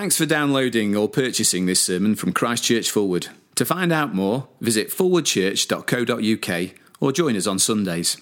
[0.00, 3.28] Thanks for downloading or purchasing this sermon from Christchurch Forward.
[3.56, 8.16] To find out more, visit forwardchurch.co.uk or join us on Sundays.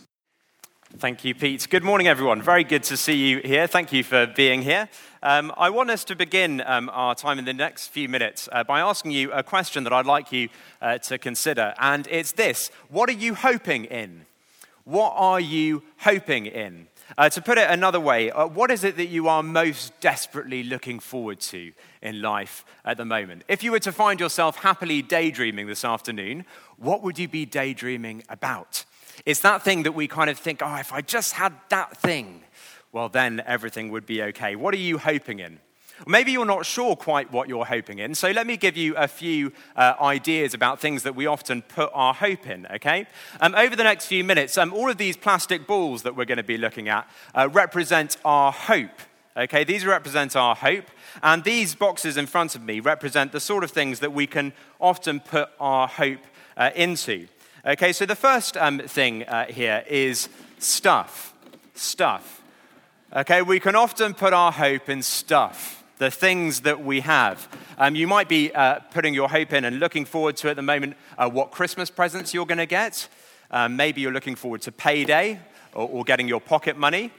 [0.97, 1.69] Thank you, Pete.
[1.71, 2.43] Good morning, everyone.
[2.43, 3.69] Very good to see you here.
[3.69, 4.89] Thank you for being here.
[5.23, 8.65] Um, I want us to begin um, our time in the next few minutes uh,
[8.65, 10.49] by asking you a question that I'd like you
[10.83, 11.75] uh, to consider.
[11.79, 14.27] And it's this What are you hoping in?
[14.83, 16.89] What are you hoping in?
[17.17, 20.63] Uh, to put it another way, uh, what is it that you are most desperately
[20.63, 21.73] looking forward to
[22.03, 23.45] in life at the moment?
[23.49, 26.45] If you were to find yourself happily daydreaming this afternoon,
[26.77, 28.85] what would you be daydreaming about?
[29.25, 32.43] It's that thing that we kind of think, oh, if I just had that thing,
[32.93, 34.55] well, then everything would be okay.
[34.55, 35.61] What are you hoping in?
[36.07, 39.09] Maybe you're not sure quite what you're hoping in, so let me give you a
[39.09, 43.07] few uh, ideas about things that we often put our hope in, okay?
[43.41, 46.39] Um, over the next few minutes, um, all of these plastic balls that we're going
[46.39, 49.01] to be looking at uh, represent our hope,
[49.37, 49.65] okay?
[49.65, 50.85] These represent our hope,
[51.23, 54.53] and these boxes in front of me represent the sort of things that we can
[54.81, 56.21] often put our hope
[56.57, 57.27] uh, into.
[57.67, 61.35] Okay, so the first um, thing uh, here is stuff.
[61.75, 62.41] Stuff.
[63.15, 67.49] Okay, we can often put our hope in stuff the things that we have.
[67.77, 70.63] Um, you might be uh, putting your hope in and looking forward to at the
[70.63, 73.09] moment uh, what Christmas presents you're going to get.
[73.51, 75.41] Um, maybe you're looking forward to payday
[75.75, 77.11] or, or getting your pocket money.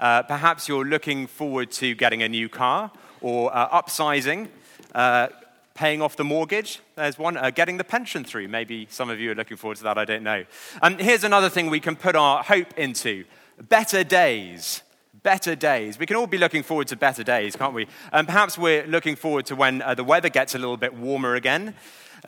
[0.00, 2.90] Uh, perhaps you're looking forward to getting a new car
[3.20, 4.48] or uh, upsizing,
[4.94, 5.28] uh,
[5.74, 6.80] paying off the mortgage.
[6.96, 8.48] There's one, uh, getting the pension through.
[8.48, 10.44] Maybe some of you are looking forward to that, I don't know.
[10.82, 13.24] Um, here's another thing we can put our hope into
[13.68, 14.82] better days
[15.24, 15.98] better days.
[15.98, 17.88] We can all be looking forward to better days, can't we?
[18.12, 21.34] And perhaps we're looking forward to when uh, the weather gets a little bit warmer
[21.34, 21.74] again.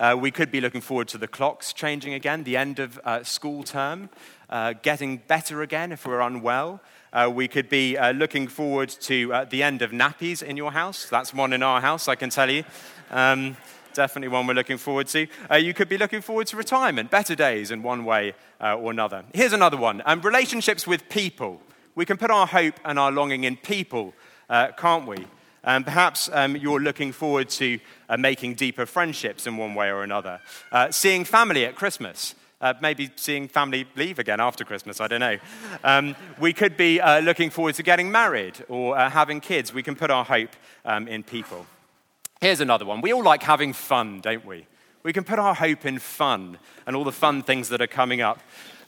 [0.01, 3.23] Uh, we could be looking forward to the clocks changing again, the end of uh,
[3.23, 4.09] school term,
[4.49, 6.81] uh, getting better again if we're unwell.
[7.13, 11.07] Uh, we could be uh, looking forward to the end of nappies in your house.
[11.09, 12.65] That's one in our house, I can tell you.
[13.11, 13.59] Um,
[13.93, 15.27] definitely one we're looking forward to.
[15.51, 18.91] Uh, you could be looking forward to retirement, better days in one way uh, or
[18.91, 19.25] another.
[19.35, 21.61] Here's another one um, relationships with people
[21.97, 24.15] we can put our hope and our longing in people,
[24.49, 25.27] uh, can't we?
[25.65, 30.05] And perhaps um, you're looking forward to uh, making deeper friendships in one way or
[30.05, 30.41] another.
[30.71, 32.37] Uh, seeing family at Christmas.
[32.59, 35.37] Uh, maybe seeing family leave again after Christmas, I don't know.
[35.85, 39.75] Um, we could be uh, looking forward to getting married or uh, having kids.
[39.75, 40.56] We can put our hope
[40.87, 41.67] um, in people.
[42.41, 43.03] Here's another one.
[43.03, 44.67] We all like having fun, don't we?
[45.03, 48.23] We can put our hope in fun and all the fun things that are coming
[48.23, 48.41] up.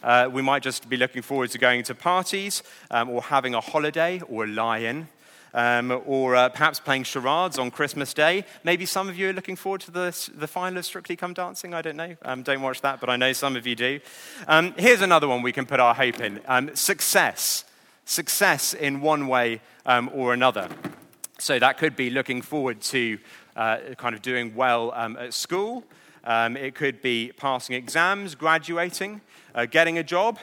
[0.03, 3.61] Uh, we might just be looking forward to going to parties um, or having a
[3.61, 5.09] holiday or a lie in.
[5.55, 8.45] Um, or uh, perhaps playing charades on Christmas Day.
[8.65, 11.73] Maybe some of you are looking forward to the, the final of Strictly Come Dancing.
[11.73, 12.17] I don't know.
[12.23, 13.99] Um, don't watch that, but I know some of you do.
[14.47, 17.65] Um, here's another one we can put our hope in um, success.
[18.05, 20.69] Success in one way um, or another.
[21.39, 23.19] So that could be looking forward to
[23.57, 25.83] uh, kind of doing well um, at school.
[26.29, 29.21] It could be passing exams, graduating
[29.59, 30.39] uh, getting a job.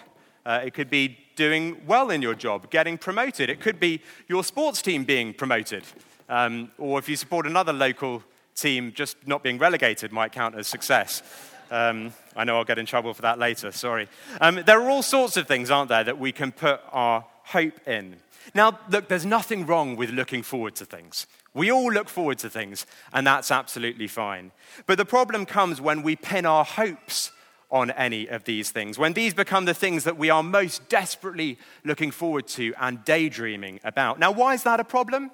[0.46, 3.50] Uh, it could be doing well in your job, getting promoted.
[3.50, 5.84] It could be your sports team being promoted.
[6.30, 8.24] Um, or if you support another local
[8.56, 11.24] team, just not being relegated might count as success.
[11.72, 14.08] Um, I know I'll get in trouble for that later, sorry.
[14.40, 17.88] Um, there are all sorts of things, aren't there, that we can put our hope
[17.88, 18.18] in.
[18.54, 21.28] Now, look, there's nothing wrong with looking forward to things.
[21.54, 24.52] We all look forward to things, and that's absolutely fine.
[24.86, 27.32] But the problem comes when we pin our hopes
[27.72, 31.58] on any of these things, when these become the things that we are most desperately
[31.84, 34.20] looking forward to and daydreaming about.
[34.20, 35.32] Now, why is that a problem?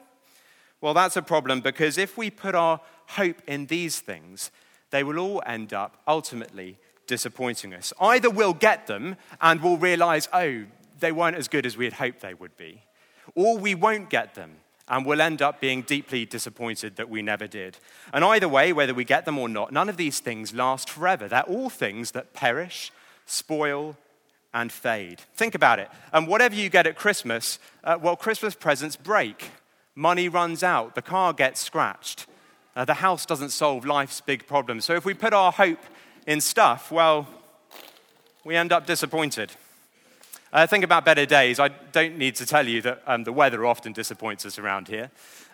[0.79, 4.49] Well, that's a problem because if we put our hope in these things,
[4.89, 7.93] they will all end up ultimately disappointing us.
[7.99, 10.63] Either we'll get them and we'll realize, oh,
[10.99, 12.83] they weren't as good as we had hoped they would be,
[13.35, 14.57] or we won't get them
[14.91, 17.77] and we'll end up being deeply disappointed that we never did.
[18.13, 21.29] And either way, whether we get them or not, none of these things last forever.
[21.29, 22.91] They're all things that perish,
[23.25, 23.95] spoil,
[24.53, 25.21] and fade.
[25.33, 25.89] Think about it.
[26.11, 29.51] And whatever you get at Christmas, uh, well, Christmas presents break.
[29.95, 32.25] Money runs out, the car gets scratched,
[32.75, 34.83] uh, the house doesn't solve life's big problems.
[34.85, 35.79] So if we put our hope
[36.27, 37.27] in stuff, well,
[38.43, 39.51] we end up disappointed.
[40.53, 41.61] Uh, think about better days.
[41.61, 45.09] I don't need to tell you that um, the weather often disappoints us around here.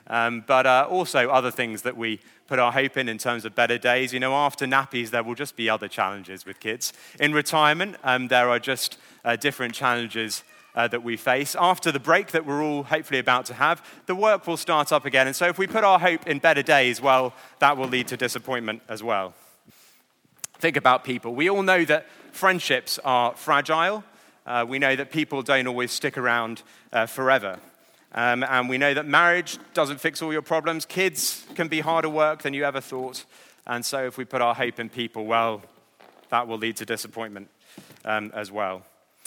[0.08, 3.54] Um, but uh, also other things that we put our hope in in terms of
[3.54, 4.12] better days.
[4.12, 6.94] You know, after nappies, there will just be other challenges with kids.
[7.20, 11.56] In retirement, um, there are just uh, different challenges uh, that we face.
[11.60, 15.06] After the break that we're all hopefully about to have, the work will start up
[15.06, 15.28] again.
[15.28, 18.18] And so if we put our hope in better days, well, that will lead to
[18.18, 19.36] disappointment as well.
[20.58, 21.36] Think about people.
[21.36, 24.04] We all know that friendships are fragile.
[24.48, 26.64] Uh, we know that people don't always stick around
[26.94, 27.60] uh, forever.
[28.14, 30.86] Um, and we know that marriage doesn't fix all your problems.
[30.86, 33.26] Kids can be harder work than you ever thought.
[33.66, 35.62] And so, if we put our hope in people, well,
[36.30, 37.50] that will lead to disappointment
[38.06, 38.86] um, as well.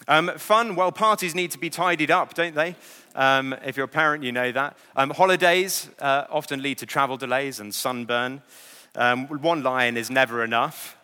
[0.08, 2.74] Um, fun, well, parties need to be tidied up, don't they?
[3.14, 4.78] Um, if you're a parent, you know that.
[4.96, 8.40] Um, holidays uh, often lead to travel delays and sunburn.
[8.94, 10.96] Um, one lie in is never enough.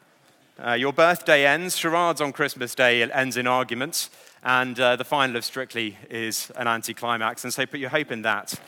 [0.58, 4.08] Uh, your birthday ends, charades on Christmas Day ends in arguments,
[4.43, 7.44] and uh, the final of Strictly is an anticlimax.
[7.44, 8.58] And so put your hope in that,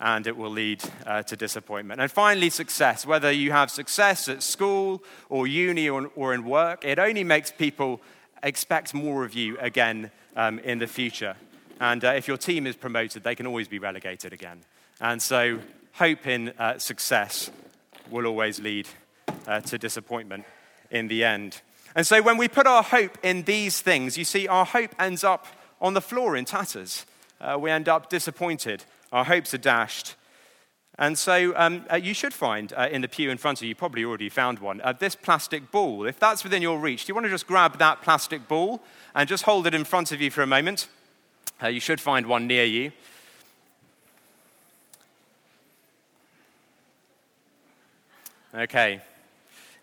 [0.00, 2.00] and it will lead uh, to disappointment.
[2.00, 3.06] And finally, success.
[3.06, 7.52] Whether you have success at school or uni or, or in work, it only makes
[7.52, 8.00] people
[8.42, 11.36] expect more of you again um, in the future.
[11.78, 14.62] And uh, if your team is promoted, they can always be relegated again.
[15.00, 15.60] And so,
[15.92, 17.52] hope in uh, success
[18.10, 18.88] will always lead
[19.46, 20.44] uh, to disappointment
[20.90, 21.60] in the end.
[21.94, 25.22] And so when we put our hope in these things, you see, our hope ends
[25.22, 25.46] up
[25.80, 27.06] on the floor in tatters.
[27.40, 28.84] Uh, we end up disappointed.
[29.12, 30.16] Our hopes are dashed.
[30.98, 33.70] And so um, uh, you should find uh, in the pew in front of you,
[33.70, 36.06] you probably already found one, uh, this plastic ball.
[36.06, 38.80] If that's within your reach, do you want to just grab that plastic ball
[39.14, 40.88] and just hold it in front of you for a moment?
[41.62, 42.92] Uh, you should find one near you.
[48.54, 49.00] Okay.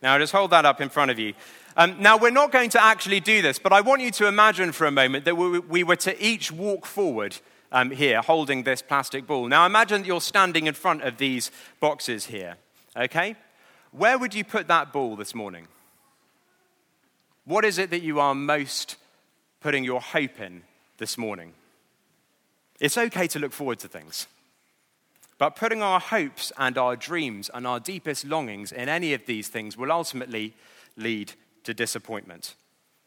[0.01, 1.33] Now just hold that up in front of you.
[1.77, 4.73] Um, now, we're not going to actually do this, but I want you to imagine
[4.73, 7.37] for a moment that we, we were to each walk forward
[7.71, 9.47] um, here holding this plastic ball.
[9.47, 11.49] Now, imagine that you're standing in front of these
[11.79, 12.57] boxes here,
[12.97, 13.35] okay?
[13.91, 15.67] Where would you put that ball this morning?
[17.45, 18.97] What is it that you are most
[19.61, 20.63] putting your hope in
[20.97, 21.53] this morning?
[22.81, 24.27] It's okay to look forward to things.
[25.41, 29.47] But putting our hopes and our dreams and our deepest longings in any of these
[29.47, 30.53] things will ultimately
[30.95, 31.33] lead
[31.63, 32.53] to disappointment.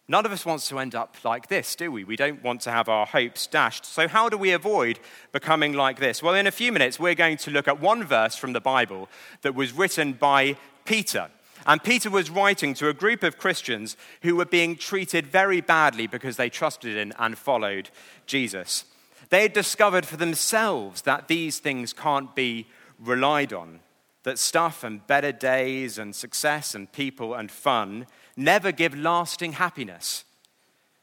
[0.09, 2.03] None of us wants to end up like this, do we?
[2.03, 3.87] We don't want to have our hopes dashed.
[3.87, 4.99] So, how do we avoid
[5.31, 6.25] becoming like this?
[6.25, 9.09] Well, in a few minutes, we're going to look at one verse from the Bible
[9.43, 11.31] that was written by Peter.
[11.69, 16.09] And Peter was writing to a group of Christians who were being treated very badly
[16.09, 17.91] because they trusted in and followed
[18.27, 18.87] Jesus.
[19.31, 22.67] They had discovered for themselves that these things can't be
[22.99, 23.81] relied on,
[24.23, 28.07] that stuff and better days and success and people and fun
[28.37, 30.25] never give lasting happiness.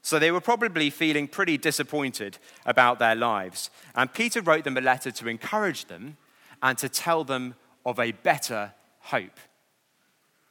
[0.01, 3.69] So they were probably feeling pretty disappointed about their lives.
[3.95, 6.18] And Peter wrote them a letter to encourage them
[6.63, 9.39] and to tell them of a better hope.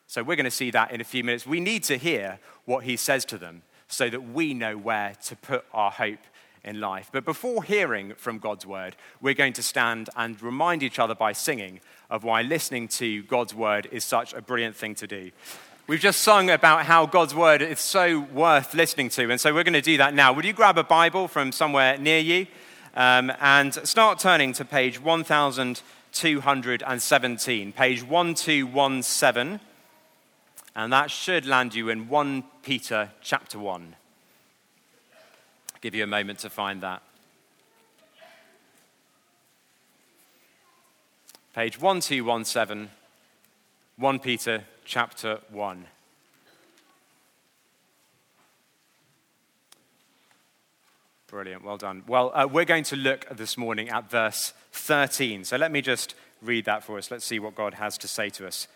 [0.06, 1.46] So we're going to see that in a few minutes.
[1.46, 5.36] We need to hear what he says to them so that we know where to
[5.36, 6.20] put our hope
[6.64, 7.10] in life.
[7.12, 11.32] But before hearing from God's word, we're going to stand and remind each other by
[11.32, 11.78] singing
[12.10, 15.30] of why listening to God's word is such a brilliant thing to do.
[15.86, 19.64] We've just sung about how God's word is so worth listening to, and so we're
[19.64, 20.32] going to do that now.
[20.32, 22.46] Would you grab a Bible from somewhere near you
[22.94, 29.60] um, and start turning to page 1217, page 1217,
[30.76, 33.96] and that should land you in 1 Peter chapter 1
[35.80, 37.02] give you a moment to find that.
[41.54, 42.90] Page 1217,
[43.96, 45.84] 1 Peter chapter 1.
[51.26, 52.02] Brilliant, well done.
[52.06, 55.44] Well, uh, we're going to look this morning at verse 13.
[55.44, 57.10] So let me just read that for us.
[57.10, 58.68] Let's see what God has to say to us.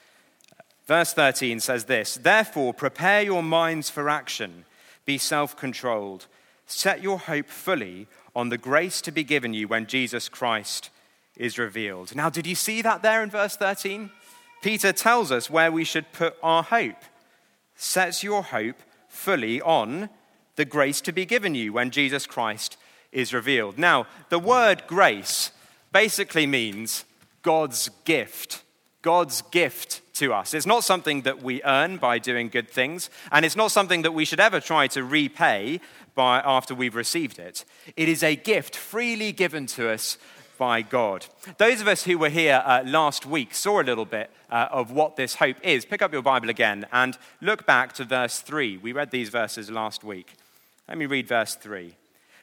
[0.87, 4.65] Verse 13 says this Therefore, prepare your minds for action,
[5.05, 6.27] be self controlled
[6.67, 10.91] Set your hope fully on the grace to be given you when Jesus Christ
[11.37, 12.15] is revealed.
[12.15, 14.11] Now, did you see that there in verse 13?
[14.63, 17.03] Peter tells us where we should put our hope.
[17.77, 18.77] Set your hope
[19.09, 20.09] fully on
[20.57, 22.77] the grace to be given you when Jesus Christ
[23.13, 23.79] is revealed.
[23.79, 25.53] Now, the word grace
[25.93, 27.05] basically means
[27.43, 28.63] God's gift.
[29.03, 30.55] God's gift to us.
[30.55, 34.15] It's not something that we earn by doing good things, and it's not something that
[34.15, 35.81] we should ever try to repay
[36.15, 37.65] by, after we've received it.
[37.97, 40.19] It is a gift freely given to us
[40.59, 41.27] by God.
[41.59, 44.91] Those of us who were here uh, last week saw a little bit uh, of
[44.91, 45.85] what this hope is.
[45.85, 48.79] Pick up your Bible again and look back to verse 3.
[48.79, 50.35] We read these verses last week.
[50.89, 51.97] Let me read verse 3.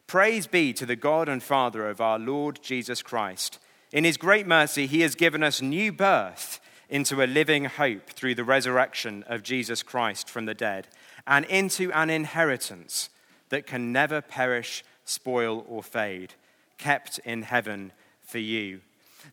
[0.08, 3.60] Praise be to the God and Father of our Lord Jesus Christ.
[3.94, 6.60] In his great mercy, he has given us new birth
[6.90, 10.88] into a living hope through the resurrection of Jesus Christ from the dead,
[11.26, 13.10] and into an inheritance
[13.52, 16.34] that can never perish, spoil, or fade,
[16.78, 17.92] kept in heaven
[18.24, 18.82] for you.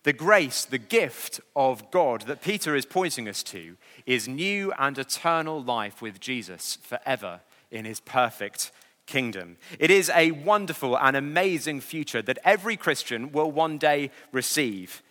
[0.03, 4.97] The grace, the gift of God that Peter is pointing us to is new and
[4.97, 8.71] eternal life with Jesus forever in his perfect
[9.07, 9.57] kingdom.
[9.79, 15.01] It is a wonderful and amazing future that every Christian will one day receive.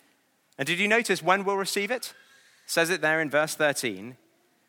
[0.57, 2.07] And did you notice when we'll receive it?
[2.07, 2.13] it
[2.65, 4.15] says it there in verse 13.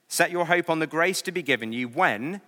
[0.09, 2.41] Set your hope on the grace to be given you when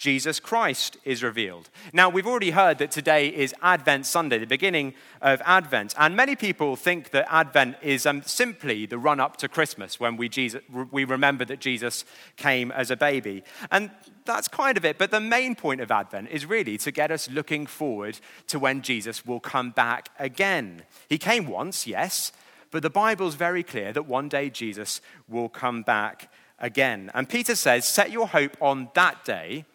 [0.00, 1.68] Jesus Christ is revealed.
[1.92, 5.94] Now, we've already heard that today is Advent Sunday, the beginning of Advent.
[5.98, 10.16] And many people think that Advent is um, simply the run up to Christmas when
[10.16, 13.44] we, Jesus, we remember that Jesus came as a baby.
[13.70, 13.90] And
[14.24, 14.96] that's kind of it.
[14.96, 18.80] But the main point of Advent is really to get us looking forward to when
[18.80, 20.84] Jesus will come back again.
[21.10, 22.32] He came once, yes,
[22.70, 27.10] but the Bible's very clear that one day Jesus will come back again.
[27.12, 29.66] And Peter says, Set your hope on that day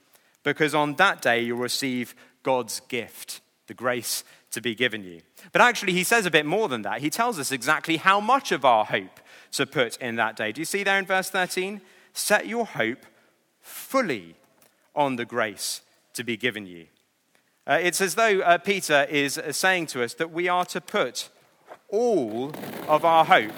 [0.46, 5.22] because on that day you'll receive God's gift, the grace to be given you.
[5.52, 7.02] But actually, he says a bit more than that.
[7.02, 9.20] He tells us exactly how much of our hope
[9.54, 10.54] to put in that day.
[10.54, 11.82] Do you see there in verse 13?
[12.14, 13.06] Set your hope
[13.60, 14.36] fully
[14.96, 15.82] on the grace
[16.14, 16.86] to be given you.
[17.68, 21.30] Uh, it's as though uh, Peter is saying to us that we are to put
[21.90, 22.54] all
[22.88, 23.52] of our hope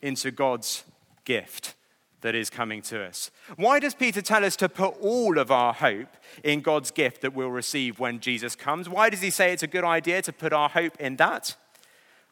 [0.00, 0.84] into God's
[1.24, 1.74] gift
[2.22, 3.30] that is coming to us.
[3.56, 7.34] Why does Peter tell us to put all of our hope in God's gift that
[7.34, 8.88] we'll receive when Jesus comes?
[8.88, 11.56] Why does he say it's a good idea to put our hope in that?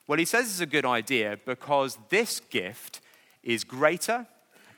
[0.07, 3.01] Well, he says it's a good idea because this gift
[3.45, 4.27] is greater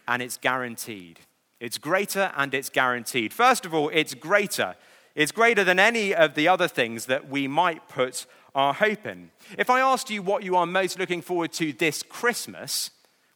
[0.07, 1.21] and it's guaranteed.
[1.61, 3.33] It's greater and it's guaranteed.
[3.33, 4.75] First of all, it's greater.
[5.15, 9.31] It's greater than any of the other things that we might put our hope in.
[9.57, 12.91] If I asked you what you are most looking forward to this Christmas,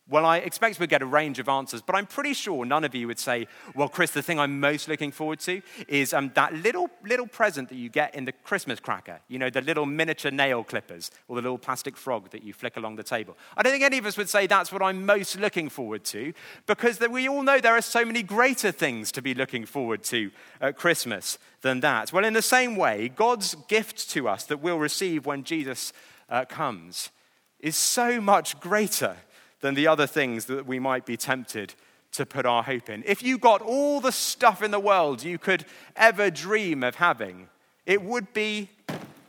[0.09, 2.95] well, I expect we'd get a range of answers, but I'm pretty sure none of
[2.95, 6.55] you would say, Well, Chris, the thing I'm most looking forward to is um, that
[6.55, 9.19] little, little present that you get in the Christmas cracker.
[9.27, 12.77] You know, the little miniature nail clippers or the little plastic frog that you flick
[12.77, 13.37] along the table.
[13.57, 16.33] I don't think any of us would say that's what I'm most looking forward to
[16.67, 20.31] because we all know there are so many greater things to be looking forward to
[20.61, 22.13] at Christmas than that.
[22.13, 25.93] Well, in the same way, God's gift to us that we'll receive when Jesus
[26.31, 27.11] uh, comes
[27.59, 29.17] is so much greater
[29.61, 31.75] than the other things that we might be tempted
[32.13, 33.03] to put our hope in.
[33.07, 35.65] If you got all the stuff in the world you could
[35.97, 37.49] ever dream of having,
[37.85, 38.71] it would be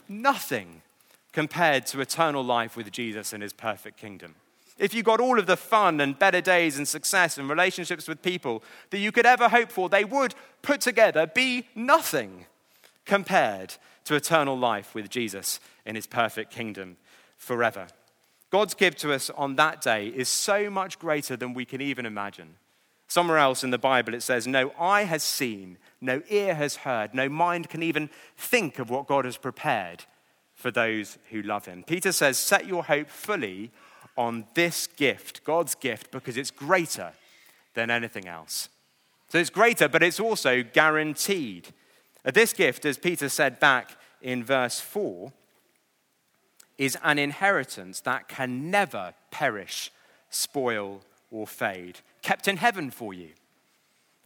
[0.07, 0.81] nothing
[1.33, 4.35] compared to eternal life with Jesus and his perfect kingdom.
[4.77, 8.21] If you got all of the fun and better days and success and relationships with
[8.21, 12.45] people that you could ever hope for, they would put together be nothing
[13.05, 16.97] compared to eternal life with Jesus in his perfect kingdom
[17.37, 17.87] forever.
[18.49, 22.05] God's gift to us on that day is so much greater than we can even
[22.05, 22.55] imagine.
[23.07, 27.13] Somewhere else in the Bible it says, No eye has seen, no ear has heard,
[27.13, 30.03] no mind can even think of what God has prepared
[30.53, 31.83] for those who love him.
[31.83, 33.71] Peter says, Set your hope fully
[34.17, 37.13] on this gift, God's gift, because it's greater
[37.75, 38.69] than anything else.
[39.29, 41.67] So it's greater, but it's also guaranteed.
[42.23, 45.31] This gift, as Peter said back in verse 4,
[46.77, 49.91] is an inheritance that can never perish,
[50.29, 53.29] spoil, or fade, kept in heaven for you.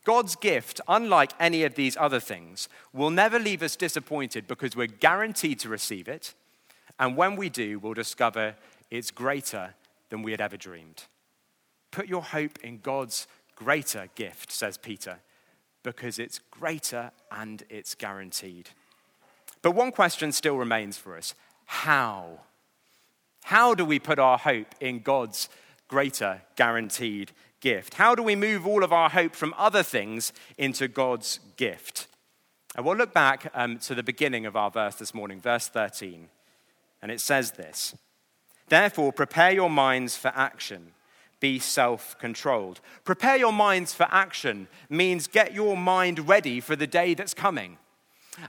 [0.03, 4.87] God's gift, unlike any of these other things, will never leave us disappointed because we're
[4.87, 6.33] guaranteed to receive it.
[6.99, 8.55] And when we do, we'll discover
[8.89, 9.75] it's greater
[10.09, 11.03] than we had ever dreamed.
[11.91, 15.19] Put your hope in God's greater gift, says Peter,
[15.83, 18.69] because it's greater and it's guaranteed.
[19.61, 21.35] But one question still remains for us
[21.71, 22.41] how?
[23.43, 25.47] How do we put our hope in God's
[25.87, 27.93] greater guaranteed gift?
[27.93, 32.07] How do we move all of our hope from other things into God's gift?
[32.75, 36.27] And we'll look back um, to the beginning of our verse this morning, verse 13.
[37.01, 37.95] And it says this
[38.67, 40.91] Therefore, prepare your minds for action.
[41.39, 42.81] Be self controlled.
[43.05, 47.77] Prepare your minds for action means get your mind ready for the day that's coming.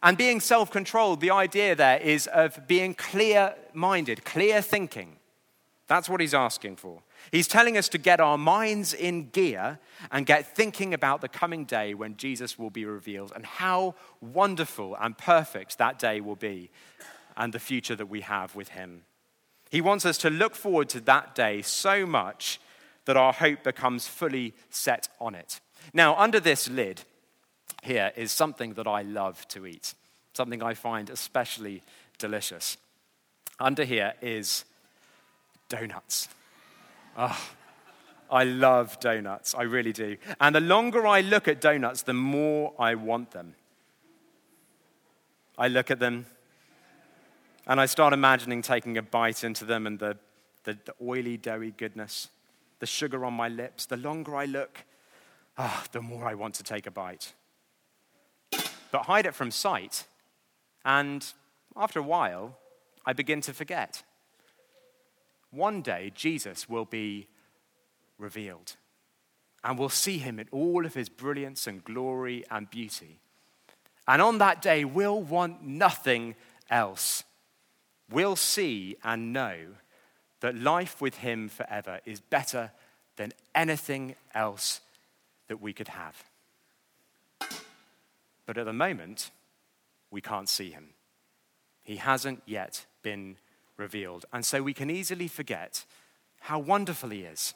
[0.02, 5.16] And being self controlled, the idea there is of being clear minded, clear thinking.
[5.88, 7.02] That's what he's asking for.
[7.30, 9.78] He's telling us to get our minds in gear
[10.10, 14.96] and get thinking about the coming day when Jesus will be revealed and how wonderful
[15.00, 16.70] and perfect that day will be
[17.36, 19.02] and the future that we have with him.
[19.70, 22.60] He wants us to look forward to that day so much
[23.04, 25.60] that our hope becomes fully set on it.
[25.92, 27.02] Now, under this lid,
[27.82, 29.94] here is something that I love to eat,
[30.32, 31.82] something I find especially
[32.16, 32.78] delicious.
[33.58, 34.64] Under here is
[35.68, 36.28] donuts.
[37.18, 37.50] Oh,
[38.30, 40.16] I love donuts, I really do.
[40.40, 43.54] And the longer I look at donuts, the more I want them.
[45.58, 46.26] I look at them
[47.66, 50.16] and I start imagining taking a bite into them and the,
[50.64, 52.28] the, the oily, doughy goodness,
[52.78, 53.86] the sugar on my lips.
[53.86, 54.84] The longer I look,
[55.58, 57.34] oh, the more I want to take a bite.
[58.92, 60.06] But hide it from sight.
[60.84, 61.26] And
[61.74, 62.56] after a while,
[63.04, 64.04] I begin to forget.
[65.50, 67.26] One day, Jesus will be
[68.18, 68.76] revealed,
[69.64, 73.18] and we'll see him in all of his brilliance and glory and beauty.
[74.06, 76.36] And on that day, we'll want nothing
[76.70, 77.24] else.
[78.10, 79.56] We'll see and know
[80.40, 82.72] that life with him forever is better
[83.16, 84.80] than anything else
[85.48, 86.24] that we could have.
[88.46, 89.30] But at the moment,
[90.10, 90.90] we can't see him.
[91.82, 93.36] He hasn't yet been
[93.76, 94.24] revealed.
[94.32, 95.84] And so we can easily forget
[96.40, 97.54] how wonderful he is.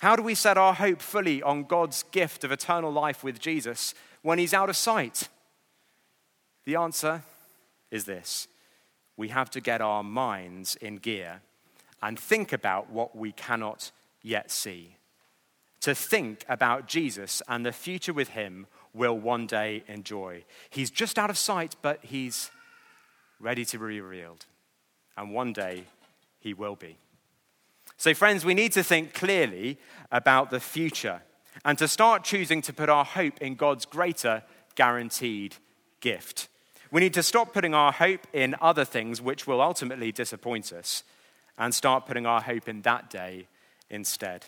[0.00, 3.94] How do we set our hope fully on God's gift of eternal life with Jesus
[4.22, 5.28] when he's out of sight?
[6.64, 7.22] The answer
[7.90, 8.48] is this
[9.16, 11.42] we have to get our minds in gear
[12.02, 13.90] and think about what we cannot
[14.22, 14.96] yet see.
[15.82, 20.44] To think about Jesus and the future with him will one day enjoy.
[20.68, 22.50] He's just out of sight, but he's
[23.38, 24.46] ready to be revealed.
[25.16, 25.84] And one day
[26.38, 26.96] he will be.
[27.96, 29.78] So, friends, we need to think clearly
[30.10, 31.22] about the future
[31.64, 34.42] and to start choosing to put our hope in God's greater
[34.74, 35.56] guaranteed
[36.00, 36.48] gift.
[36.90, 41.04] We need to stop putting our hope in other things which will ultimately disappoint us
[41.58, 43.46] and start putting our hope in that day
[43.90, 44.46] instead.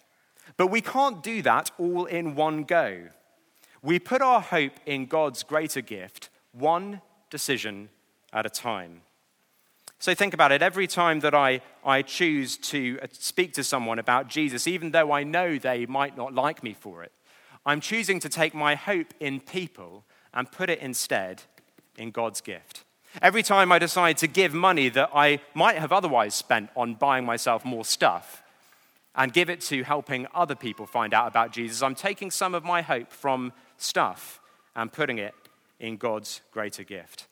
[0.56, 3.08] But we can't do that all in one go.
[3.82, 7.88] We put our hope in God's greater gift, one decision
[8.32, 9.02] at a time.
[9.98, 10.62] So think about it.
[10.62, 15.12] Every time that I, I choose to uh, speak to someone about Jesus, even though
[15.12, 17.12] I know they might not like me for it,
[17.64, 21.42] I'm choosing to take my hope in people and put it instead
[21.96, 22.84] in God's gift.
[23.20, 27.24] Every time I decide to give money that I might have otherwise spent on buying
[27.24, 28.42] myself more stuff
[29.14, 32.64] and give it to helping other people find out about Jesus, I'm taking some of
[32.64, 34.40] my hope from stuff
[34.74, 35.34] and putting it
[35.78, 37.26] in God's greater gift.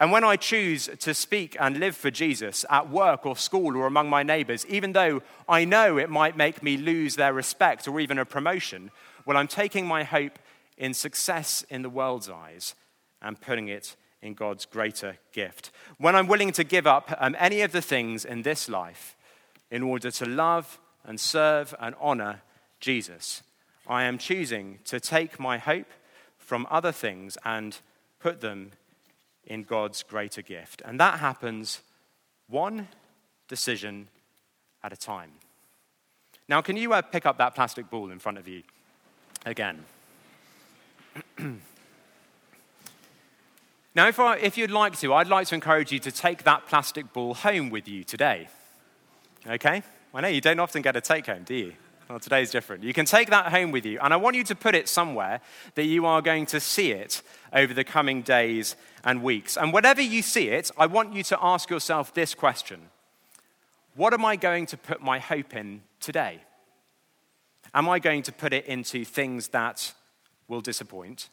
[0.00, 3.86] And when I choose to speak and live for Jesus at work or school or
[3.86, 8.00] among my neighbors, even though I know it might make me lose their respect or
[8.00, 8.90] even a promotion,
[9.26, 10.38] well, I'm taking my hope
[10.78, 12.74] in success in the world's eyes
[13.20, 15.70] and putting it in God's greater gift.
[15.98, 19.16] When I'm willing to give up um, any of the things in this life
[19.70, 22.40] in order to love and serve and honor
[22.80, 23.42] Jesus,
[23.86, 25.90] I am choosing to take my hope
[26.38, 27.78] from other things and
[28.20, 28.72] put them
[29.46, 30.82] in God's greater gift.
[30.84, 31.80] And that happens
[32.48, 32.88] one
[33.48, 34.08] decision
[34.82, 35.32] at a time.
[36.48, 38.62] Now, can you uh, pick up that plastic ball in front of you
[39.46, 39.84] again?
[43.96, 46.66] Now, if, I, if you'd like to, I'd like to encourage you to take that
[46.66, 48.48] plastic ball home with you today.
[49.46, 49.84] Okay?
[50.12, 51.72] I know you don't often get a take home, do you?
[52.08, 52.84] Well, today's different.
[52.84, 55.40] You can take that home with you, and I want you to put it somewhere
[55.74, 59.56] that you are going to see it over the coming days and weeks.
[59.56, 62.90] And whenever you see it, I want you to ask yourself this question
[63.94, 66.42] What am I going to put my hope in today?
[67.72, 69.94] Am I going to put it into things that
[70.46, 71.30] will disappoint?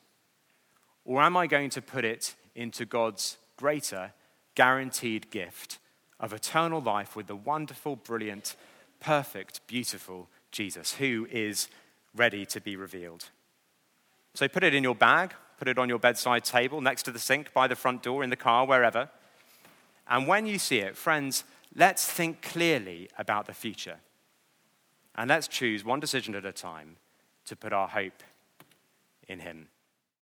[1.03, 4.13] Or am I going to put it into God's greater
[4.55, 5.79] guaranteed gift
[6.17, 8.55] of eternal life with the wonderful, brilliant,
[9.01, 11.67] perfect, beautiful Jesus who is
[12.15, 13.29] ready to be revealed.
[14.33, 17.19] So put it in your bag, put it on your bedside table, next to the
[17.19, 19.09] sink, by the front door, in the car, wherever.
[20.07, 21.43] And when you see it, friends,
[21.75, 23.97] let's think clearly about the future.
[25.15, 26.97] And let's choose one decision at a time
[27.45, 28.23] to put our hope
[29.27, 29.67] in Him.